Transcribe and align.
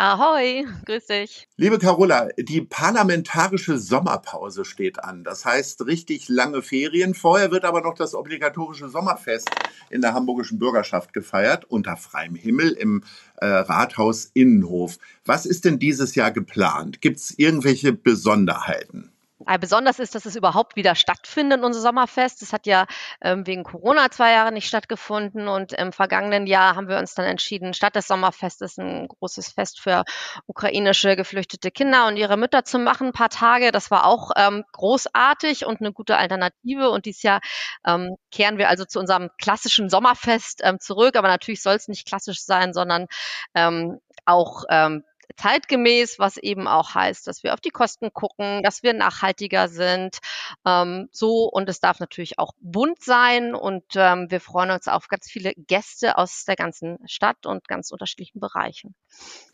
Ahoi, 0.00 0.64
grüß 0.86 1.06
dich. 1.06 1.48
Liebe 1.56 1.80
Carola, 1.80 2.28
die 2.38 2.60
parlamentarische 2.60 3.78
Sommerpause 3.78 4.64
steht 4.64 5.02
an. 5.02 5.24
Das 5.24 5.44
heißt 5.44 5.86
richtig 5.86 6.28
lange 6.28 6.62
Ferien. 6.62 7.14
Vorher 7.14 7.50
wird 7.50 7.64
aber 7.64 7.80
noch 7.80 7.94
das 7.94 8.14
obligatorische 8.14 8.88
Sommerfest 8.88 9.50
in 9.90 10.00
der 10.00 10.14
hamburgischen 10.14 10.60
Bürgerschaft 10.60 11.12
gefeiert, 11.12 11.64
unter 11.64 11.96
freiem 11.96 12.36
Himmel 12.36 12.70
im 12.70 13.02
äh, 13.38 13.46
Rathaus 13.46 14.30
Innenhof. 14.34 14.98
Was 15.24 15.46
ist 15.46 15.64
denn 15.64 15.80
dieses 15.80 16.14
Jahr 16.14 16.30
geplant? 16.30 17.00
Gibt 17.00 17.16
es 17.16 17.36
irgendwelche 17.36 17.92
Besonderheiten? 17.92 19.10
Äh, 19.46 19.58
besonders 19.58 20.00
ist, 20.00 20.14
dass 20.14 20.26
es 20.26 20.34
überhaupt 20.34 20.74
wieder 20.74 20.96
stattfindet, 20.96 21.62
unser 21.62 21.80
Sommerfest. 21.80 22.42
Es 22.42 22.52
hat 22.52 22.66
ja 22.66 22.86
ähm, 23.22 23.46
wegen 23.46 23.62
Corona 23.62 24.10
zwei 24.10 24.32
Jahre 24.32 24.50
nicht 24.50 24.66
stattgefunden 24.66 25.46
und 25.46 25.72
im 25.72 25.92
vergangenen 25.92 26.46
Jahr 26.46 26.74
haben 26.74 26.88
wir 26.88 26.98
uns 26.98 27.14
dann 27.14 27.24
entschieden, 27.24 27.72
statt 27.72 27.94
des 27.94 28.08
Sommerfestes 28.08 28.78
ein 28.78 29.06
großes 29.06 29.52
Fest 29.52 29.80
für 29.80 30.04
ukrainische 30.46 31.14
geflüchtete 31.14 31.70
Kinder 31.70 32.08
und 32.08 32.16
ihre 32.16 32.36
Mütter 32.36 32.64
zu 32.64 32.80
machen, 32.80 33.08
ein 33.08 33.12
paar 33.12 33.28
Tage. 33.28 33.70
Das 33.70 33.92
war 33.92 34.06
auch 34.06 34.32
ähm, 34.36 34.64
großartig 34.72 35.66
und 35.66 35.80
eine 35.80 35.92
gute 35.92 36.16
Alternative. 36.16 36.90
Und 36.90 37.06
dieses 37.06 37.22
Jahr 37.22 37.40
ähm, 37.86 38.16
kehren 38.32 38.58
wir 38.58 38.68
also 38.68 38.84
zu 38.84 38.98
unserem 38.98 39.30
klassischen 39.40 39.88
Sommerfest 39.88 40.62
ähm, 40.64 40.80
zurück. 40.80 41.16
Aber 41.16 41.28
natürlich 41.28 41.62
soll 41.62 41.76
es 41.76 41.86
nicht 41.86 42.08
klassisch 42.08 42.42
sein, 42.42 42.72
sondern 42.72 43.06
ähm, 43.54 44.00
auch 44.24 44.64
ähm, 44.68 45.04
zeitgemäß, 45.38 46.18
was 46.18 46.36
eben 46.36 46.68
auch 46.68 46.94
heißt, 46.94 47.26
dass 47.26 47.42
wir 47.42 47.54
auf 47.54 47.60
die 47.60 47.70
Kosten 47.70 48.12
gucken, 48.12 48.62
dass 48.62 48.82
wir 48.82 48.92
nachhaltiger 48.92 49.68
sind. 49.68 50.18
Ähm, 50.66 51.08
so 51.12 51.44
und 51.44 51.68
es 51.68 51.80
darf 51.80 52.00
natürlich 52.00 52.38
auch 52.38 52.52
bunt 52.60 53.02
sein 53.02 53.54
und 53.54 53.84
ähm, 53.94 54.26
wir 54.30 54.40
freuen 54.40 54.70
uns 54.70 54.88
auf 54.88 55.08
ganz 55.08 55.28
viele 55.30 55.52
Gäste 55.56 56.18
aus 56.18 56.44
der 56.44 56.56
ganzen 56.56 56.98
Stadt 57.06 57.46
und 57.46 57.68
ganz 57.68 57.90
unterschiedlichen 57.90 58.40
Bereichen. 58.40 58.94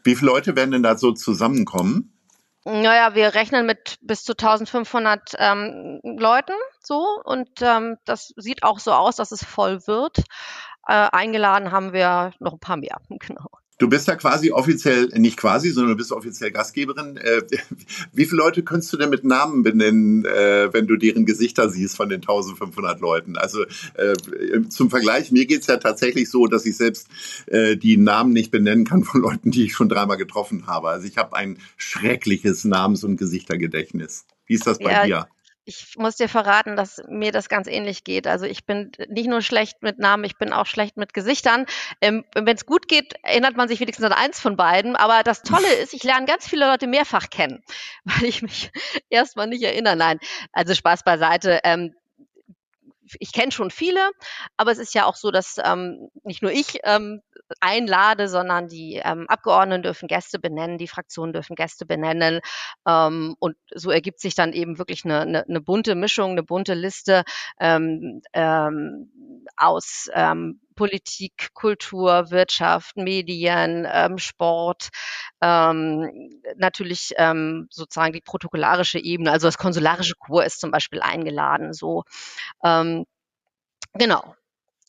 Wie 0.02 0.16
viele 0.16 0.30
Leute 0.30 0.56
werden 0.56 0.72
denn 0.72 0.82
da 0.82 0.96
so 0.96 1.12
zusammenkommen? 1.12 2.10
Naja, 2.66 3.14
wir 3.14 3.34
rechnen 3.34 3.66
mit 3.66 3.98
bis 4.00 4.24
zu 4.24 4.32
1500 4.32 5.34
ähm, 5.38 6.00
Leuten 6.02 6.54
so 6.80 7.20
und 7.22 7.50
ähm, 7.60 7.96
das 8.06 8.32
sieht 8.36 8.62
auch 8.62 8.78
so 8.78 8.92
aus, 8.92 9.16
dass 9.16 9.32
es 9.32 9.44
voll 9.44 9.86
wird. 9.86 10.20
Äh, 10.86 11.08
eingeladen 11.12 11.72
haben 11.72 11.92
wir 11.92 12.32
noch 12.40 12.54
ein 12.54 12.60
paar 12.60 12.78
mehr, 12.78 13.00
genau. 13.10 13.50
Du 13.78 13.88
bist 13.88 14.06
ja 14.06 14.14
quasi 14.14 14.52
offiziell, 14.52 15.08
nicht 15.16 15.36
quasi, 15.36 15.70
sondern 15.70 15.92
du 15.92 15.96
bist 15.96 16.12
offiziell 16.12 16.52
Gastgeberin. 16.52 17.16
Äh, 17.16 17.42
wie 18.12 18.24
viele 18.24 18.38
Leute 18.38 18.62
könntest 18.62 18.92
du 18.92 18.96
denn 18.96 19.10
mit 19.10 19.24
Namen 19.24 19.62
benennen, 19.62 20.24
äh, 20.24 20.72
wenn 20.72 20.86
du 20.86 20.96
deren 20.96 21.26
Gesichter 21.26 21.68
siehst 21.70 21.96
von 21.96 22.08
den 22.08 22.20
1500 22.20 23.00
Leuten? 23.00 23.36
Also 23.36 23.64
äh, 23.94 24.14
zum 24.68 24.90
Vergleich, 24.90 25.32
mir 25.32 25.46
geht's 25.46 25.66
ja 25.66 25.78
tatsächlich 25.78 26.30
so, 26.30 26.46
dass 26.46 26.66
ich 26.66 26.76
selbst 26.76 27.08
die 27.46 27.96
Namen 27.96 28.32
nicht 28.32 28.50
benennen 28.50 28.84
kann 28.84 29.04
von 29.04 29.20
Leuten, 29.20 29.50
die 29.50 29.64
ich 29.64 29.74
schon 29.74 29.88
dreimal 29.88 30.16
getroffen 30.16 30.66
habe. 30.66 30.88
Also 30.88 31.06
ich 31.06 31.18
habe 31.18 31.36
ein 31.36 31.58
schreckliches 31.76 32.64
Namens- 32.64 33.04
und 33.04 33.16
Gesichtergedächtnis. 33.16 34.24
Wie 34.46 34.54
ist 34.54 34.66
das 34.66 34.78
bei 34.78 34.90
ja, 34.90 35.04
dir? 35.04 35.28
Ich 35.66 35.96
muss 35.96 36.16
dir 36.16 36.28
verraten, 36.28 36.76
dass 36.76 37.02
mir 37.08 37.32
das 37.32 37.48
ganz 37.48 37.66
ähnlich 37.66 38.04
geht. 38.04 38.26
Also 38.26 38.44
ich 38.44 38.66
bin 38.66 38.92
nicht 39.08 39.28
nur 39.28 39.40
schlecht 39.40 39.82
mit 39.82 39.98
Namen, 39.98 40.24
ich 40.24 40.36
bin 40.36 40.52
auch 40.52 40.66
schlecht 40.66 40.96
mit 40.96 41.14
Gesichtern. 41.14 41.66
Ähm, 42.00 42.24
Wenn 42.34 42.56
es 42.56 42.66
gut 42.66 42.86
geht, 42.86 43.14
erinnert 43.22 43.56
man 43.56 43.68
sich 43.68 43.80
wenigstens 43.80 44.04
an 44.04 44.12
eins 44.12 44.40
von 44.40 44.56
beiden. 44.56 44.94
Aber 44.94 45.22
das 45.22 45.42
Tolle 45.42 45.72
ist, 45.74 45.94
ich 45.94 46.02
lerne 46.02 46.26
ganz 46.26 46.46
viele 46.46 46.66
Leute 46.66 46.86
mehrfach 46.86 47.30
kennen, 47.30 47.62
weil 48.04 48.24
ich 48.24 48.42
mich 48.42 48.70
erstmal 49.08 49.46
nicht 49.46 49.62
erinnere. 49.62 49.96
Nein, 49.96 50.18
also 50.52 50.74
Spaß 50.74 51.02
beiseite. 51.02 51.60
Ähm, 51.64 51.94
ich 53.18 53.32
kenne 53.32 53.52
schon 53.52 53.70
viele, 53.70 54.10
aber 54.56 54.72
es 54.72 54.78
ist 54.78 54.94
ja 54.94 55.04
auch 55.04 55.16
so, 55.16 55.30
dass 55.30 55.56
ähm, 55.62 56.10
nicht 56.24 56.42
nur 56.42 56.50
ich 56.50 56.78
ähm, 56.84 57.22
einlade, 57.60 58.28
sondern 58.28 58.68
die 58.68 59.00
ähm, 59.04 59.26
Abgeordneten 59.28 59.82
dürfen 59.82 60.08
Gäste 60.08 60.38
benennen, 60.38 60.78
die 60.78 60.88
Fraktionen 60.88 61.32
dürfen 61.32 61.56
Gäste 61.56 61.86
benennen. 61.86 62.40
Ähm, 62.86 63.36
und 63.38 63.56
so 63.74 63.90
ergibt 63.90 64.20
sich 64.20 64.34
dann 64.34 64.52
eben 64.52 64.78
wirklich 64.78 65.04
eine, 65.04 65.20
eine, 65.20 65.44
eine 65.46 65.60
bunte 65.60 65.94
Mischung, 65.94 66.32
eine 66.32 66.42
bunte 66.42 66.74
Liste 66.74 67.24
ähm, 67.60 68.22
ähm, 68.32 69.10
aus 69.56 70.08
ähm, 70.14 70.60
Politik, 70.74 71.50
Kultur, 71.54 72.30
Wirtschaft, 72.30 72.96
Medien, 72.96 73.86
ähm, 73.90 74.18
Sport, 74.18 74.88
ähm, 75.40 76.30
natürlich 76.56 77.12
ähm, 77.16 77.68
sozusagen 77.70 78.12
die 78.12 78.20
protokollarische 78.20 78.98
Ebene, 78.98 79.30
also 79.30 79.46
das 79.46 79.58
konsularische 79.58 80.14
Chor 80.18 80.44
ist 80.44 80.60
zum 80.60 80.70
Beispiel 80.70 81.00
eingeladen. 81.00 81.72
So 81.72 82.04
ähm, 82.64 83.04
genau. 83.94 84.34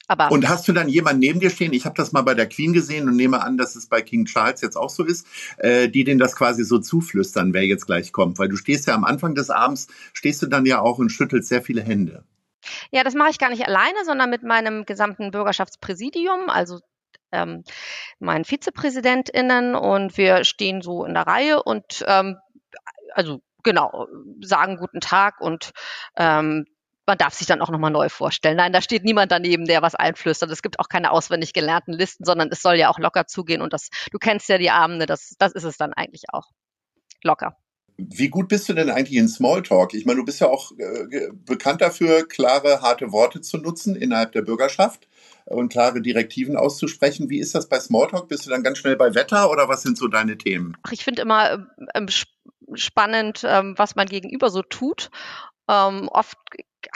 Aber 0.08 0.32
und 0.32 0.48
hast 0.48 0.68
du 0.68 0.74
dann 0.74 0.88
jemanden 0.88 1.20
neben 1.20 1.40
dir 1.40 1.50
stehen? 1.50 1.74
Ich 1.74 1.86
habe 1.86 1.96
das 1.96 2.12
mal 2.12 2.22
bei 2.22 2.36
der 2.36 2.48
Queen 2.48 2.74
gesehen 2.74 3.08
und 3.08 3.16
nehme 3.16 3.42
an, 3.42 3.58
dass 3.58 3.76
es 3.76 3.88
bei 3.88 4.02
King 4.02 4.26
Charles 4.26 4.62
jetzt 4.62 4.76
auch 4.76 4.90
so 4.90 5.04
ist, 5.04 5.26
äh, 5.58 5.90
die 5.90 6.04
denen 6.04 6.20
das 6.20 6.36
quasi 6.36 6.64
so 6.64 6.80
zuflüstern, 6.80 7.54
wer 7.54 7.66
jetzt 7.66 7.86
gleich 7.86 8.12
kommt. 8.12 8.38
Weil 8.38 8.50
du 8.50 8.58
stehst 8.58 8.88
ja 8.88 8.94
am 8.94 9.04
Anfang 9.04 9.36
des 9.36 9.50
Abends, 9.50 9.88
stehst 10.14 10.42
du 10.42 10.48
dann 10.48 10.66
ja 10.66 10.82
auch 10.82 11.00
und 11.00 11.10
schüttelst 11.10 11.50
sehr 11.50 11.62
viele 11.62 11.82
Hände. 11.82 12.24
Ja, 12.92 13.04
das 13.04 13.14
mache 13.14 13.30
ich 13.30 13.40
gar 13.40 13.50
nicht 13.50 13.66
alleine, 13.66 14.06
sondern 14.06 14.30
mit 14.30 14.44
meinem 14.44 14.86
gesamten 14.86 15.32
Bürgerschaftspräsidium, 15.32 16.50
also 16.50 16.80
ähm, 17.32 17.64
meinen 18.20 18.46
VizepräsidentInnen 18.46 19.76
und 19.76 20.18
wir 20.18 20.44
stehen 20.44 20.82
so 20.82 21.06
in 21.06 21.14
der 21.14 21.28
Reihe 21.28 21.62
und 21.64 22.04
ähm, 22.08 22.38
also 23.14 23.42
genau, 23.64 24.08
sagen 24.42 24.78
guten 24.78 25.02
Tag 25.02 25.42
und 25.42 25.72
ähm, 26.16 26.66
man 27.06 27.18
darf 27.18 27.34
sich 27.34 27.48
dann 27.48 27.62
auch 27.62 27.70
nochmal 27.70 27.92
neu 27.92 28.10
vorstellen. 28.10 28.58
Nein, 28.58 28.74
da 28.74 28.82
steht 28.82 29.04
niemand 29.04 29.32
daneben, 29.32 29.66
der 29.66 29.82
was 29.82 29.96
einflüstert. 29.96 30.52
Es 30.52 30.62
gibt 30.62 30.80
auch 30.80 30.90
keine 30.90 31.12
auswendig 31.12 31.54
gelernten 31.54 31.94
Listen, 31.94 32.26
sondern 32.26 32.50
es 32.52 32.62
soll 32.62 32.76
ja 32.76 32.90
auch 32.90 33.00
locker 33.00 33.28
zugehen 33.28 33.62
und 33.62 33.74
das, 33.74 33.90
du 34.12 34.18
kennst 34.18 34.50
ja 34.50 34.58
die 34.58 34.72
Abende, 34.72 35.06
das, 35.06 35.36
das 35.38 35.54
ist 35.54 35.64
es 35.64 35.78
dann 35.78 35.94
eigentlich 35.94 36.24
auch. 36.32 36.50
Locker. 37.24 37.58
Wie 37.98 38.28
gut 38.28 38.50
bist 38.50 38.68
du 38.68 38.74
denn 38.74 38.90
eigentlich 38.90 39.18
in 39.18 39.30
Smalltalk? 39.30 39.94
Ich 39.94 40.06
meine, 40.06 40.20
du 40.20 40.26
bist 40.26 40.42
ja 40.42 40.48
auch 40.48 40.72
äh, 40.78 41.30
bekannt 41.34 41.82
dafür, 41.82 42.28
klare, 42.28 42.82
harte 42.82 43.12
Worte 43.14 43.40
zu 43.40 43.58
nutzen 43.58 43.96
innerhalb 43.96 44.34
der 44.34 44.42
Bürgerschaft 44.42 45.08
und 45.46 45.72
klare 45.72 46.02
Direktiven 46.02 46.58
auszusprechen. 46.58 47.30
Wie 47.30 47.40
ist 47.40 47.56
das 47.56 47.70
bei 47.70 47.80
Smalltalk? 47.80 48.28
Bist 48.28 48.46
du 48.46 48.50
dann 48.50 48.64
ganz 48.64 48.80
schnell 48.80 48.98
bei 48.98 49.16
Wetter 49.16 49.50
oder 49.50 49.70
was 49.70 49.82
sind 49.82 49.98
so 49.98 50.10
deine 50.10 50.38
Themen? 50.38 50.76
Ach, 50.84 50.92
ich 50.92 51.06
finde 51.06 51.22
immer 51.22 51.68
ähm, 51.94 52.08
spannend, 52.74 53.46
ähm, 53.48 53.76
was 53.78 53.96
man 53.96 54.08
gegenüber 54.08 54.50
so 54.50 54.62
tut. 54.62 55.10
Ähm, 55.70 56.10
oft 56.10 56.38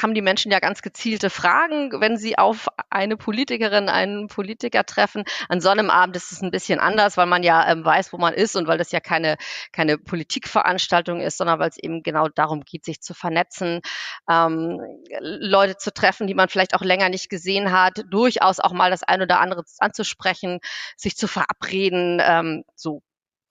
haben 0.01 0.13
die 0.13 0.21
Menschen 0.21 0.51
ja 0.51 0.59
ganz 0.59 0.81
gezielte 0.81 1.29
Fragen, 1.29 1.91
wenn 1.99 2.17
sie 2.17 2.37
auf 2.37 2.67
eine 2.89 3.17
Politikerin, 3.17 3.89
einen 3.89 4.27
Politiker 4.27 4.85
treffen. 4.85 5.23
An 5.47 5.61
so 5.61 5.69
ist 5.71 6.31
es 6.31 6.41
ein 6.41 6.51
bisschen 6.51 6.79
anders, 6.79 7.17
weil 7.17 7.25
man 7.25 7.43
ja 7.43 7.69
ähm, 7.71 7.85
weiß, 7.85 8.13
wo 8.13 8.17
man 8.17 8.33
ist 8.33 8.55
und 8.55 8.67
weil 8.67 8.77
das 8.77 8.91
ja 8.91 8.99
keine, 8.99 9.37
keine 9.71 9.97
Politikveranstaltung 9.97 11.21
ist, 11.21 11.37
sondern 11.37 11.59
weil 11.59 11.69
es 11.69 11.77
eben 11.77 12.03
genau 12.03 12.27
darum 12.27 12.61
geht, 12.61 12.85
sich 12.85 13.01
zu 13.01 13.13
vernetzen, 13.13 13.81
ähm, 14.29 14.79
Leute 15.19 15.77
zu 15.77 15.93
treffen, 15.93 16.27
die 16.27 16.33
man 16.33 16.49
vielleicht 16.49 16.73
auch 16.75 16.81
länger 16.81 17.09
nicht 17.09 17.29
gesehen 17.29 17.71
hat, 17.71 18.03
durchaus 18.09 18.59
auch 18.59 18.73
mal 18.73 18.91
das 18.91 19.03
eine 19.03 19.23
oder 19.23 19.39
andere 19.39 19.63
anzusprechen, 19.79 20.59
sich 20.97 21.15
zu 21.15 21.27
verabreden, 21.27 22.21
ähm, 22.21 22.63
so. 22.75 23.01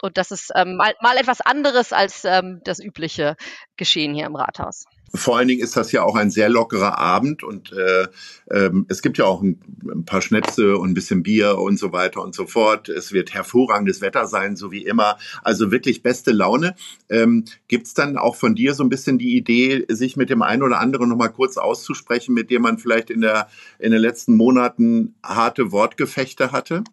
Und 0.03 0.17
das 0.17 0.31
ist 0.31 0.51
ähm, 0.55 0.77
mal, 0.77 0.95
mal 1.01 1.17
etwas 1.17 1.41
anderes 1.41 1.93
als 1.93 2.25
ähm, 2.25 2.61
das 2.65 2.81
übliche 2.81 3.37
Geschehen 3.77 4.15
hier 4.15 4.27
im 4.27 4.37
Rathaus. 4.37 4.85
Vor 5.15 5.39
allen 5.39 5.49
Dingen 5.49 5.63
ist 5.63 5.77
das 5.77 5.91
ja 5.93 6.03
auch 6.03 6.17
ein 6.17 6.31
sehr 6.31 6.51
lockerer 6.51 6.99
Abend 6.99 7.43
und 7.43 7.73
äh, 7.73 8.09
ähm, 8.51 8.85
es 8.89 9.01
gibt 9.01 9.17
ja 9.17 9.25
auch 9.25 9.41
ein, 9.41 9.59
ein, 9.91 10.05
paar 10.05 10.21
Schnäpse 10.21 10.77
und 10.77 10.91
ein 10.91 10.95
bisschen 10.95 11.23
Bier 11.23 11.57
und 11.59 11.79
so 11.79 11.93
weiter 11.93 12.21
und 12.23 12.35
so 12.35 12.47
fort. 12.47 12.91
Es 12.91 13.13
wird 13.13 13.33
hervorragendes 13.33 14.03
Wetter 14.03 14.27
sein, 14.27 14.55
so 14.55 14.71
wie 14.71 14.85
immer. 14.85 15.17
Also 15.43 15.71
wirklich 15.71 16.03
beste 16.03 16.31
Laune. 16.31 16.75
Ähm, 17.09 17.45
Gibt 17.69 17.87
es 17.87 17.95
dann 17.95 18.19
auch 18.19 18.37
von 18.37 18.55
dir 18.55 18.75
so 18.75 18.85
ein 18.85 18.91
bisschen 18.91 19.17
die 19.17 19.35
Idee, 19.35 19.87
sich 19.89 20.17
mit 20.17 20.29
dem 20.29 20.43
einen 20.43 20.63
oder 20.63 20.79
anderen 20.79 21.09
nochmal 21.09 21.33
kurz 21.33 21.57
auszusprechen, 21.57 22.35
mit 22.35 22.51
dem 22.51 22.61
man 22.61 22.77
vielleicht 22.77 23.09
in, 23.09 23.23
der, 23.23 23.49
in 23.79 23.93
den 23.93 24.03
letzten 24.03 24.37
Monaten 24.37 25.15
harte 25.25 25.73
Wortgefechte 25.73 26.53
hatte? 26.53 26.85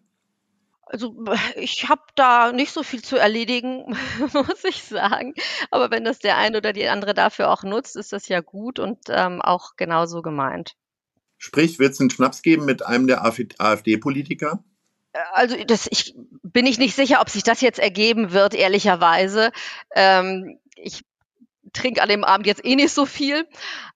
Also 0.96 1.14
ich 1.56 1.88
habe 1.88 2.02
da 2.14 2.52
nicht 2.52 2.72
so 2.72 2.82
viel 2.82 3.02
zu 3.02 3.16
erledigen, 3.16 3.96
muss 4.32 4.64
ich 4.64 4.82
sagen. 4.82 5.34
Aber 5.70 5.90
wenn 5.90 6.04
das 6.04 6.18
der 6.18 6.38
eine 6.38 6.56
oder 6.56 6.72
die 6.72 6.88
andere 6.88 7.12
dafür 7.12 7.50
auch 7.50 7.62
nutzt, 7.62 7.96
ist 7.96 8.12
das 8.14 8.28
ja 8.28 8.40
gut 8.40 8.78
und 8.78 8.98
ähm, 9.08 9.42
auch 9.42 9.76
genauso 9.76 10.22
gemeint. 10.22 10.74
Sprich, 11.36 11.78
wird 11.78 11.92
es 11.92 12.00
einen 12.00 12.08
Schnaps 12.08 12.40
geben 12.40 12.64
mit 12.64 12.84
einem 12.84 13.06
der 13.06 13.22
AfD-Politiker? 13.22 14.64
Also 15.32 15.62
das, 15.64 15.86
ich 15.90 16.14
bin 16.42 16.64
ich 16.64 16.78
nicht 16.78 16.96
sicher, 16.96 17.20
ob 17.20 17.28
sich 17.28 17.42
das 17.42 17.60
jetzt 17.60 17.78
ergeben 17.78 18.32
wird, 18.32 18.54
ehrlicherweise. 18.54 19.50
Ähm, 19.94 20.58
ich 20.76 21.04
trinke 21.74 22.02
an 22.02 22.08
dem 22.08 22.24
Abend 22.24 22.46
jetzt 22.46 22.64
eh 22.64 22.74
nicht 22.74 22.92
so 22.92 23.04
viel. 23.04 23.46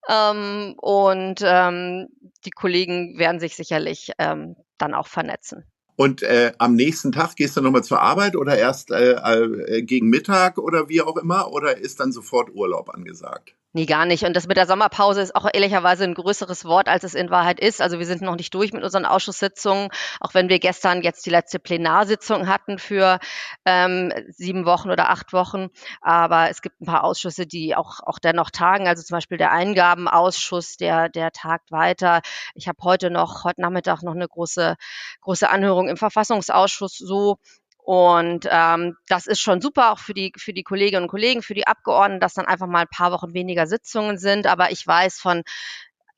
Ähm, 0.06 0.74
und 0.76 1.40
ähm, 1.42 2.08
die 2.44 2.50
Kollegen 2.50 3.18
werden 3.18 3.40
sich 3.40 3.56
sicherlich 3.56 4.12
ähm, 4.18 4.56
dann 4.76 4.92
auch 4.92 5.06
vernetzen. 5.06 5.69
Und 6.00 6.22
äh, 6.22 6.52
am 6.56 6.76
nächsten 6.76 7.12
Tag 7.12 7.36
gehst 7.36 7.58
du 7.58 7.60
nochmal 7.60 7.84
zur 7.84 8.00
Arbeit 8.00 8.34
oder 8.34 8.56
erst 8.56 8.90
äh, 8.90 9.16
äh, 9.16 9.82
gegen 9.82 10.08
Mittag 10.08 10.56
oder 10.56 10.88
wie 10.88 11.02
auch 11.02 11.18
immer? 11.18 11.52
Oder 11.52 11.76
ist 11.76 12.00
dann 12.00 12.10
sofort 12.10 12.54
Urlaub 12.54 12.88
angesagt? 12.88 13.54
Nee, 13.72 13.86
gar 13.86 14.04
nicht. 14.04 14.24
Und 14.24 14.34
das 14.34 14.48
mit 14.48 14.56
der 14.56 14.66
Sommerpause 14.66 15.20
ist 15.20 15.36
auch 15.36 15.48
ehrlicherweise 15.52 16.02
ein 16.02 16.14
größeres 16.14 16.64
Wort, 16.64 16.88
als 16.88 17.04
es 17.04 17.14
in 17.14 17.30
Wahrheit 17.30 17.60
ist. 17.60 17.80
Also 17.80 18.00
wir 18.00 18.06
sind 18.06 18.20
noch 18.20 18.34
nicht 18.34 18.52
durch 18.52 18.72
mit 18.72 18.82
unseren 18.82 19.04
Ausschusssitzungen, 19.04 19.90
auch 20.18 20.34
wenn 20.34 20.48
wir 20.48 20.58
gestern 20.58 21.02
jetzt 21.02 21.24
die 21.24 21.30
letzte 21.30 21.60
Plenarsitzung 21.60 22.48
hatten 22.48 22.78
für 22.78 23.20
ähm, 23.64 24.12
sieben 24.28 24.66
Wochen 24.66 24.90
oder 24.90 25.10
acht 25.10 25.32
Wochen. 25.32 25.68
Aber 26.00 26.50
es 26.50 26.62
gibt 26.62 26.80
ein 26.80 26.86
paar 26.86 27.04
Ausschüsse, 27.04 27.46
die 27.46 27.76
auch, 27.76 28.00
auch 28.04 28.18
dennoch 28.18 28.50
tagen. 28.50 28.88
Also 28.88 29.04
zum 29.04 29.16
Beispiel 29.16 29.38
der 29.38 29.52
Eingabenausschuss, 29.52 30.76
der, 30.76 31.08
der 31.08 31.30
tagt 31.30 31.70
weiter. 31.70 32.22
Ich 32.56 32.66
habe 32.66 32.78
heute 32.82 33.08
noch, 33.10 33.44
heute 33.44 33.60
Nachmittag 33.60 34.02
noch 34.02 34.14
eine 34.16 34.26
große, 34.26 34.74
große 35.20 35.48
Anhörung 35.48 35.88
im 35.88 35.96
Verfassungsausschuss 35.96 36.98
so. 36.98 37.36
Und 37.84 38.46
ähm, 38.50 38.96
das 39.08 39.26
ist 39.26 39.40
schon 39.40 39.60
super 39.60 39.92
auch 39.92 39.98
für 39.98 40.14
die, 40.14 40.32
für 40.36 40.52
die 40.52 40.62
Kolleginnen 40.62 41.04
und 41.04 41.10
Kollegen, 41.10 41.42
für 41.42 41.54
die 41.54 41.66
Abgeordneten, 41.66 42.20
dass 42.20 42.34
dann 42.34 42.46
einfach 42.46 42.66
mal 42.66 42.82
ein 42.82 42.94
paar 42.94 43.12
Wochen 43.12 43.34
weniger 43.34 43.66
Sitzungen 43.66 44.18
sind. 44.18 44.46
Aber 44.46 44.70
ich 44.70 44.86
weiß 44.86 45.18
von 45.18 45.42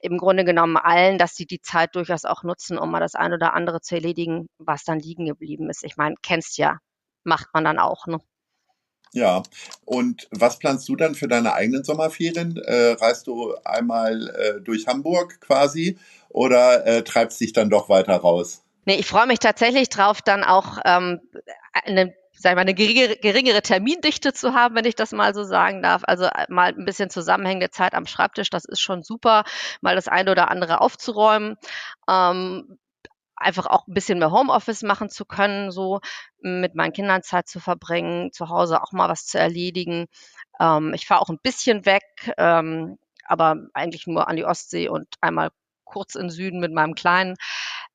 im 0.00 0.18
Grunde 0.18 0.44
genommen 0.44 0.76
allen, 0.76 1.16
dass 1.16 1.36
sie 1.36 1.46
die 1.46 1.60
Zeit 1.60 1.94
durchaus 1.94 2.24
auch 2.24 2.42
nutzen, 2.42 2.76
um 2.76 2.90
mal 2.90 3.00
das 3.00 3.14
ein 3.14 3.32
oder 3.32 3.54
andere 3.54 3.80
zu 3.80 3.94
erledigen, 3.94 4.48
was 4.58 4.82
dann 4.84 4.98
liegen 4.98 5.26
geblieben 5.26 5.70
ist. 5.70 5.84
Ich 5.84 5.96
meine, 5.96 6.16
kennst 6.22 6.58
ja, 6.58 6.78
macht 7.22 7.48
man 7.54 7.64
dann 7.64 7.78
auch. 7.78 8.06
Ne? 8.06 8.18
Ja, 9.12 9.42
und 9.84 10.28
was 10.30 10.58
planst 10.58 10.88
du 10.88 10.96
dann 10.96 11.14
für 11.14 11.28
deine 11.28 11.52
eigenen 11.52 11.84
Sommerferien? 11.84 12.56
Äh, 12.56 12.92
reist 12.92 13.26
du 13.26 13.54
einmal 13.64 14.28
äh, 14.30 14.60
durch 14.60 14.86
Hamburg 14.86 15.40
quasi 15.40 15.98
oder 16.30 16.86
äh, 16.86 17.04
treibst 17.04 17.40
dich 17.40 17.52
dann 17.52 17.70
doch 17.70 17.88
weiter 17.88 18.16
raus? 18.16 18.61
Nee, 18.84 18.96
ich 18.96 19.06
freue 19.06 19.26
mich 19.26 19.38
tatsächlich 19.38 19.88
drauf, 19.88 20.22
dann 20.22 20.44
auch 20.44 20.78
ähm, 20.84 21.20
eine 21.72 22.14
sag 22.42 22.52
ich 22.52 22.56
mal, 22.56 22.62
eine 22.62 22.74
geringere 22.74 23.62
Termindichte 23.62 24.32
zu 24.32 24.52
haben, 24.54 24.74
wenn 24.74 24.84
ich 24.84 24.96
das 24.96 25.12
mal 25.12 25.34
so 25.34 25.44
sagen 25.44 25.82
darf. 25.82 26.02
Also 26.06 26.24
äh, 26.24 26.46
mal 26.48 26.70
ein 26.76 26.84
bisschen 26.84 27.08
zusammenhängende 27.08 27.70
Zeit 27.70 27.94
am 27.94 28.06
Schreibtisch, 28.06 28.50
das 28.50 28.64
ist 28.64 28.80
schon 28.80 29.02
super, 29.02 29.44
mal 29.80 29.94
das 29.94 30.08
eine 30.08 30.30
oder 30.32 30.50
andere 30.50 30.80
aufzuräumen. 30.80 31.56
Ähm, 32.08 32.78
einfach 33.36 33.66
auch 33.66 33.86
ein 33.86 33.94
bisschen 33.94 34.18
mehr 34.18 34.30
Homeoffice 34.32 34.82
machen 34.82 35.08
zu 35.08 35.24
können, 35.24 35.70
so 35.70 36.00
mit 36.40 36.74
meinen 36.74 36.92
Kindern 36.92 37.22
Zeit 37.22 37.48
zu 37.48 37.60
verbringen, 37.60 38.32
zu 38.32 38.48
Hause 38.48 38.82
auch 38.82 38.92
mal 38.92 39.08
was 39.08 39.26
zu 39.26 39.38
erledigen. 39.38 40.06
Ähm, 40.60 40.92
ich 40.94 41.06
fahre 41.06 41.20
auch 41.22 41.28
ein 41.30 41.38
bisschen 41.42 41.86
weg, 41.86 42.02
ähm, 42.38 42.98
aber 43.26 43.56
eigentlich 43.74 44.06
nur 44.06 44.28
an 44.28 44.36
die 44.36 44.44
Ostsee 44.44 44.88
und 44.88 45.06
einmal 45.20 45.50
kurz 45.84 46.14
in 46.14 46.30
Süden 46.30 46.60
mit 46.60 46.72
meinem 46.72 46.94
Kleinen 46.94 47.36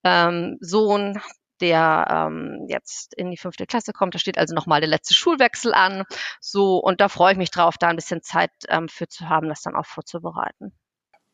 ähm, 0.08 0.58
Sohn, 0.62 1.20
der 1.60 2.08
ähm, 2.10 2.66
jetzt 2.70 3.14
in 3.16 3.32
die 3.32 3.38
fünfte 3.38 3.66
Klasse 3.66 3.92
kommt. 3.92 4.16
Da 4.16 4.20
steht 4.20 4.38
also 4.38 4.56
nochmal 4.56 4.80
der 4.80 4.90
letzte 4.90 5.14
Schulwechsel 5.14 5.74
an. 5.74 6.04
So, 6.40 6.78
und 6.78 7.02
da 7.02 7.10
freue 7.10 7.34
ich 7.34 7.38
mich 7.38 7.52
drauf, 7.52 7.76
da 7.78 7.88
ein 7.88 7.96
bisschen 7.96 8.22
Zeit 8.22 8.52
ähm, 8.70 8.88
für 8.88 9.08
zu 9.08 9.28
haben, 9.30 9.50
das 9.50 9.62
dann 9.62 9.76
auch 9.76 9.86
vorzubereiten 9.86 10.72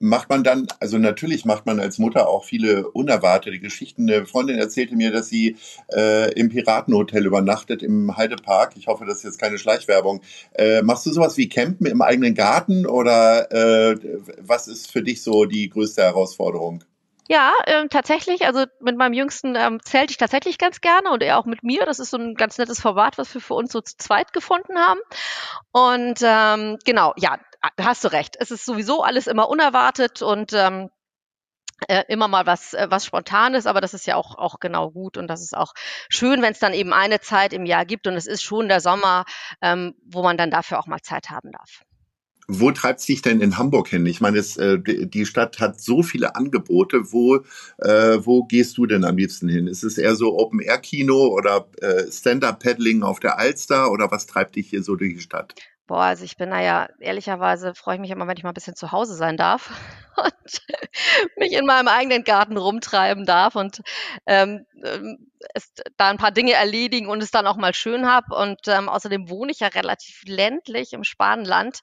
macht 0.04 0.30
man 0.30 0.44
dann, 0.44 0.68
also 0.82 0.98
natürlich 0.98 1.46
macht 1.46 1.66
man 1.66 1.80
als 1.80 1.98
Mutter 1.98 2.28
auch 2.28 2.44
viele 2.44 2.90
unerwartete 2.90 3.60
Geschichten. 3.60 4.10
Eine 4.10 4.26
Freundin 4.26 4.58
erzählte 4.58 4.98
mir, 4.98 5.12
dass 5.12 5.30
sie 5.30 5.56
äh, 5.96 6.32
im 6.34 6.50
Piratenhotel 6.50 7.26
übernachtet 7.26 7.82
im 7.82 8.16
Heidepark. 8.18 8.74
Ich 8.76 8.88
hoffe, 8.88 9.06
das 9.06 9.20
ist 9.20 9.24
jetzt 9.24 9.40
keine 9.40 9.58
Schleichwerbung. 9.58 10.22
Äh, 10.56 10.82
machst 10.82 11.06
du 11.06 11.14
sowas 11.14 11.38
wie 11.38 11.48
Campen 11.48 11.88
im 11.88 12.02
eigenen 12.02 12.36
Garten 12.36 12.86
oder 12.86 13.50
äh, 13.54 13.98
was 14.40 14.68
ist 14.68 14.92
für 14.92 15.02
dich 15.02 15.22
so 15.22 15.46
die 15.46 15.70
größte 15.70 16.02
Herausforderung? 16.02 16.84
Ja, 17.30 17.54
ähm, 17.68 17.90
tatsächlich. 17.90 18.46
Also 18.46 18.66
mit 18.82 18.98
meinem 18.98 19.14
Jüngsten 19.14 19.56
ähm, 19.56 19.80
zählte 19.84 20.12
ich 20.12 20.18
tatsächlich 20.18 20.58
ganz 20.58 20.82
gerne 20.82 21.12
und 21.12 21.24
er 21.24 21.40
auch 21.40 21.46
mit 21.46 21.64
mir. 21.64 21.86
Das 21.86 22.00
ist 22.00 22.10
so 22.10 22.18
ein 22.18 22.36
ganz 22.36 22.58
nettes 22.58 22.82
Format, 22.82 23.18
was 23.18 23.34
wir 23.34 23.42
für 23.42 23.54
uns 23.54 23.72
so 23.72 23.82
zu 23.82 23.96
zweit 23.98 24.34
gefunden 24.34 24.78
haben. 24.78 25.00
Und 25.72 26.20
ähm, 26.22 26.78
genau, 26.86 27.14
ja, 27.18 27.40
hast 27.80 28.04
du 28.04 28.10
recht. 28.12 28.36
Es 28.40 28.52
ist 28.52 28.66
sowieso 28.66 29.04
alles 29.04 29.28
immer 29.28 29.48
unerwartet 29.50 30.22
und 30.22 30.52
ähm, 30.54 30.90
äh, 31.88 32.04
immer 32.08 32.28
mal 32.28 32.46
was, 32.46 32.74
äh, 32.74 32.88
was 32.90 33.06
Spontanes, 33.06 33.66
aber 33.68 33.82
das 33.82 33.94
ist 33.94 34.06
ja 34.06 34.16
auch, 34.16 34.38
auch 34.38 34.60
genau 34.60 34.92
gut 34.92 35.18
und 35.18 35.28
das 35.28 35.42
ist 35.42 35.56
auch 35.56 35.74
schön, 36.10 36.42
wenn 36.42 36.54
es 36.54 36.60
dann 36.60 36.74
eben 36.74 36.94
eine 36.94 37.20
Zeit 37.20 37.54
im 37.54 37.66
Jahr 37.66 37.86
gibt 37.86 38.08
und 38.08 38.16
es 38.16 38.28
ist 38.28 38.44
schon 38.44 38.68
der 38.68 38.80
Sommer, 38.82 39.26
ähm, 39.62 39.96
wo 40.06 40.24
man 40.24 40.38
dann 40.38 40.52
dafür 40.52 40.80
auch 40.80 40.88
mal 40.88 41.02
Zeit 41.02 41.30
haben 41.30 41.52
darf. 41.52 41.84
Wo 42.48 42.72
treibt 42.72 43.00
es 43.00 43.06
dich 43.06 43.22
denn 43.22 43.42
in 43.42 43.58
Hamburg 43.58 43.88
hin? 43.88 44.06
Ich 44.06 44.20
meine, 44.20 44.38
es, 44.38 44.58
äh, 44.58 44.78
die 44.80 45.26
Stadt 45.26 45.60
hat 45.60 45.80
so 45.80 46.04
viele 46.04 46.36
Angebote. 46.36 47.12
Wo, 47.12 47.38
äh, 47.78 48.18
wo 48.22 48.44
gehst 48.44 48.78
du 48.78 48.86
denn 48.86 49.06
am 49.06 49.18
liebsten 49.18 49.48
hin? 49.48 49.68
Ist 49.68 49.84
es 49.84 49.98
eher 49.98 50.16
so 50.16 50.38
Open-Air-Kino 50.38 51.28
oder 51.28 51.68
äh, 51.82 52.12
Stand-Up-Paddling 52.12 53.04
auf 53.04 53.20
der 53.20 53.40
Alster 53.40 53.92
oder 53.92 54.12
was 54.12 54.28
treibt 54.28 54.56
dich 54.56 54.70
hier 54.70 54.84
so 54.84 54.96
durch 54.96 55.14
die 55.16 55.22
Stadt? 55.22 55.56
Boah, 55.86 56.04
also 56.04 56.24
ich 56.24 56.38
bin 56.38 56.50
da 56.52 56.62
ja 56.62 56.88
ehrlicherweise 57.00 57.76
freue 57.76 57.96
ich 57.96 58.02
mich 58.02 58.12
immer, 58.12 58.26
wenn 58.28 58.38
ich 58.38 58.44
mal 58.44 58.52
ein 58.52 58.56
bisschen 58.56 58.76
zu 58.76 58.94
Hause 58.94 59.16
sein 59.16 59.36
darf 59.36 59.70
und 60.18 60.62
mich 61.36 61.52
in 61.52 61.66
meinem 61.66 61.90
eigenen 61.90 62.24
Garten 62.24 62.56
rumtreiben 62.56 63.26
darf 63.26 63.56
und 63.58 63.82
ähm, 64.26 64.66
ähm, 64.82 65.32
es, 65.54 65.74
da 65.98 66.10
ein 66.10 66.18
paar 66.18 66.32
Dinge 66.32 66.54
erledigen 66.54 67.08
und 67.10 67.22
es 67.22 67.32
dann 67.32 67.48
auch 67.48 67.58
mal 67.58 67.74
schön 67.74 68.08
habe. 68.08 68.34
Und 68.36 68.62
ähm, 68.68 68.88
außerdem 68.88 69.30
wohne 69.30 69.52
ich 69.52 69.60
ja 69.60 69.68
relativ 69.68 70.22
ländlich 70.26 70.94
im 70.94 71.04
Spanenland, 71.04 71.80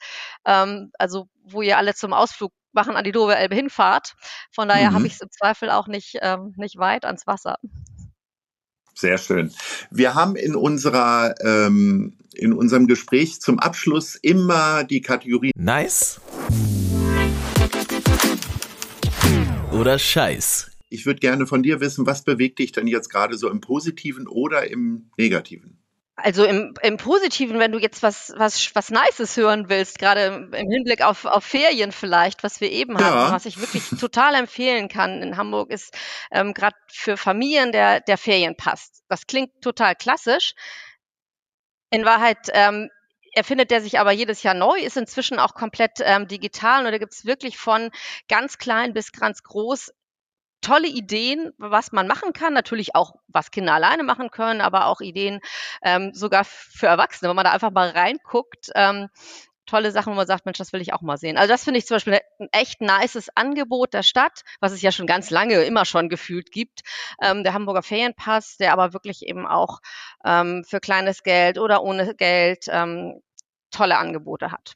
ähm, 0.47 0.93
also 0.99 1.29
wo 1.45 1.61
ihr 1.61 1.77
alle 1.77 1.95
zum 1.95 2.15
Ausflug 2.15 2.53
machen 2.73 2.97
an 2.97 3.05
die 3.05 3.13
Dove 3.13 3.37
Elbe 3.37 3.55
hinfahrt. 3.55 4.15
Von 4.51 4.69
daher 4.69 4.91
mhm. 4.91 4.95
habe 4.95 5.07
ich 5.07 5.15
es 5.15 5.21
im 5.21 5.31
Zweifel 5.31 5.71
auch 5.71 5.89
nicht, 5.89 6.19
ähm, 6.23 6.55
nicht 6.57 6.79
weit 6.79 7.05
ans 7.05 7.27
Wasser. 7.27 7.57
Sehr 9.01 9.17
schön. 9.17 9.51
Wir 9.91 10.15
haben 10.15 10.37
in 10.37 10.55
unserer 10.55 11.35
ähm, 11.43 12.13
in 12.35 12.53
unserem 12.53 12.87
Gespräch 12.87 13.41
zum 13.41 13.59
Abschluss 13.59 14.15
immer 14.15 14.85
die 14.85 15.01
Kategorie 15.01 15.53
Nice 15.57 16.21
oder 19.73 19.99
Scheiß. 19.99 20.71
Ich 20.91 21.07
würde 21.07 21.21
gerne 21.21 21.47
von 21.47 21.63
dir 21.63 21.81
wissen, 21.81 22.05
was 22.05 22.25
bewegt 22.25 22.59
dich 22.59 22.73
denn 22.73 22.87
jetzt 22.87 23.09
gerade 23.09 23.39
so 23.39 23.49
im 23.49 23.63
Positiven 23.63 24.29
oder 24.29 24.71
im 24.71 25.07
Negativen? 25.17 25.80
Also 26.23 26.45
im, 26.45 26.75
im 26.83 26.97
Positiven, 26.97 27.59
wenn 27.59 27.73
du 27.73 27.79
jetzt 27.79 28.03
was, 28.03 28.33
was, 28.37 28.75
was 28.75 28.91
Nices 28.91 29.37
hören 29.37 29.69
willst, 29.69 29.99
gerade 29.99 30.49
im 30.53 30.71
Hinblick 30.71 31.03
auf, 31.03 31.25
auf 31.25 31.45
Ferien 31.45 31.93
vielleicht, 31.93 32.43
was 32.43 32.61
wir 32.61 32.71
eben 32.71 32.99
ja. 32.99 33.05
hatten, 33.05 33.33
was 33.33 33.47
ich 33.47 33.59
wirklich 33.59 33.89
total 34.01 34.35
empfehlen 34.35 34.89
kann 34.89 35.23
in 35.23 35.37
Hamburg, 35.37 35.71
ist 35.71 35.97
ähm, 36.31 36.55
gerade 36.55 36.77
für 36.89 37.17
Familien 37.17 37.73
der, 37.73 38.01
der 38.01 38.19
Ferienpass. 38.19 39.03
Das 39.09 39.27
klingt 39.27 39.63
total 39.63 39.95
klassisch. 39.95 40.55
In 41.91 42.05
Wahrheit 42.05 42.49
ähm, 42.53 42.89
erfindet 43.33 43.71
der 43.71 43.81
sich 43.81 43.99
aber 43.99 44.13
jedes 44.13 44.43
Jahr 44.43 44.55
neu, 44.55 44.79
ist 44.79 44.97
inzwischen 44.97 45.39
auch 45.39 45.55
komplett 45.55 45.99
ähm, 46.01 46.29
digital 46.29 46.85
und 46.85 46.93
da 46.93 46.99
gibt 46.99 47.13
es 47.13 47.25
wirklich 47.25 47.59
von 47.59 47.91
ganz 48.29 48.59
klein 48.59 48.93
bis 48.93 49.13
ganz 49.13 49.43
groß 49.43 49.93
tolle 50.61 50.89
Ideen, 50.89 51.53
was 51.59 51.93
man 51.93 52.07
machen 52.07 52.33
kann. 52.33 52.53
Natürlich 52.53 52.95
auch, 52.95 53.15
was 53.29 53.51
Kinder 53.51 53.75
alleine 53.75 54.03
machen 54.03 54.31
können, 54.31 54.61
aber 54.61 54.87
auch 54.87 55.01
Ideen 55.01 55.41
ähm, 55.83 56.13
sogar 56.15 56.45
für 56.45 56.87
Erwachsene, 56.87 57.29
wenn 57.29 57.37
man 57.37 57.45
da 57.45 57.53
einfach 57.53 57.71
mal 57.71 57.91
reinguckt. 57.91 58.71
Ähm, 58.75 59.09
tolle 59.67 59.93
Sachen, 59.93 60.13
wo 60.13 60.17
man 60.17 60.27
sagt, 60.27 60.47
Mensch, 60.47 60.59
das 60.59 60.73
will 60.73 60.81
ich 60.81 60.93
auch 60.93 61.01
mal 61.01 61.17
sehen. 61.17 61.37
Also 61.37 61.53
das 61.53 61.65
finde 61.65 61.79
ich 61.79 61.87
zum 61.87 61.97
Beispiel 61.97 62.21
ein 62.41 62.49
echt 62.53 62.81
nices 62.81 63.29
Angebot 63.35 63.95
der 63.95 64.03
Stadt, 64.03 64.43
was 64.61 64.73
es 64.73 64.83
ja 64.83 64.91
schon 64.93 65.07
ganz 65.07 65.31
lange 65.31 65.63
immer 65.63 65.85
schon 65.85 66.09
gefühlt 66.09 66.51
gibt. 66.51 66.81
Ähm, 67.23 67.45
der 67.45 67.55
Hamburger 67.55 67.83
Ferienpass, 67.83 68.57
der 68.57 68.73
aber 68.73 68.93
wirklich 68.93 69.23
eben 69.23 69.47
auch 69.47 69.79
ähm, 70.25 70.65
für 70.69 70.81
kleines 70.81 71.23
Geld 71.23 71.59
oder 71.59 71.83
ohne 71.83 72.15
Geld 72.15 72.67
ähm, 72.69 73.21
tolle 73.71 73.99
Angebote 73.99 74.51
hat. 74.51 74.75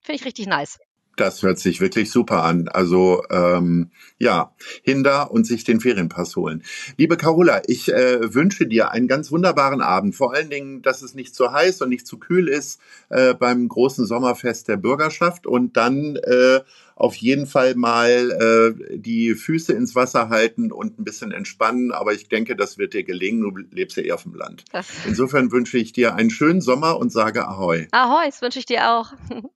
Finde 0.00 0.20
ich 0.20 0.24
richtig 0.26 0.46
nice. 0.46 0.78
Das 1.16 1.42
hört 1.42 1.58
sich 1.58 1.80
wirklich 1.80 2.10
super 2.10 2.42
an. 2.42 2.68
Also 2.68 3.22
ähm, 3.30 3.90
ja, 4.18 4.52
Hinder 4.82 5.30
und 5.30 5.46
sich 5.46 5.64
den 5.64 5.80
Ferienpass 5.80 6.36
holen. 6.36 6.62
Liebe 6.96 7.16
Carola, 7.16 7.62
ich 7.66 7.92
äh, 7.92 8.34
wünsche 8.34 8.66
dir 8.66 8.90
einen 8.90 9.08
ganz 9.08 9.30
wunderbaren 9.30 9.80
Abend. 9.80 10.14
Vor 10.14 10.34
allen 10.34 10.50
Dingen, 10.50 10.82
dass 10.82 11.02
es 11.02 11.14
nicht 11.14 11.34
zu 11.34 11.52
heiß 11.52 11.82
und 11.82 11.90
nicht 11.90 12.06
zu 12.06 12.18
kühl 12.18 12.48
ist 12.48 12.80
äh, 13.10 13.34
beim 13.34 13.68
großen 13.68 14.06
Sommerfest 14.06 14.68
der 14.68 14.76
Bürgerschaft 14.76 15.46
und 15.46 15.76
dann 15.76 16.16
äh, 16.16 16.60
auf 16.96 17.16
jeden 17.16 17.46
Fall 17.46 17.74
mal 17.74 18.76
äh, 18.80 18.96
die 18.96 19.34
Füße 19.34 19.72
ins 19.72 19.94
Wasser 19.94 20.28
halten 20.28 20.70
und 20.70 20.98
ein 20.98 21.04
bisschen 21.04 21.32
entspannen. 21.32 21.92
Aber 21.92 22.12
ich 22.12 22.28
denke, 22.28 22.56
das 22.56 22.78
wird 22.78 22.94
dir 22.94 23.04
gelingen. 23.04 23.42
Du 23.42 23.50
lebst 23.74 23.96
ja 23.96 24.02
eher 24.02 24.14
auf 24.14 24.22
dem 24.22 24.34
Land. 24.34 24.64
Insofern 25.06 25.50
wünsche 25.52 25.78
ich 25.78 25.92
dir 25.92 26.14
einen 26.14 26.30
schönen 26.30 26.60
Sommer 26.60 26.98
und 26.98 27.10
sage 27.10 27.46
Ahoi. 27.46 27.88
Ahoi, 27.90 28.26
das 28.26 28.42
wünsche 28.42 28.58
ich 28.58 28.66
dir 28.66 28.90
auch. 28.90 29.12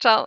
Ciao. 0.00 0.26